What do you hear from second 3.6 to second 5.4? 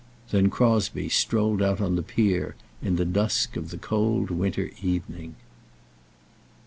the cold winter evening.